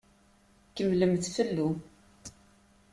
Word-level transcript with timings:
Kemmlemt 0.75 1.25
fellu. 1.35 1.69